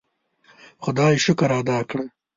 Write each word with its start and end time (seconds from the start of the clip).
خدای 0.83 1.15
شکر 1.25 1.51
ادا 1.59 1.79
کړ. 1.89 1.99